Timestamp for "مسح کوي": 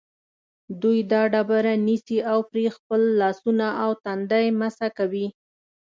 4.59-5.27